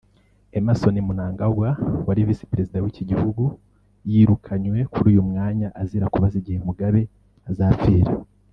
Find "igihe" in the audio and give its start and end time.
6.41-6.59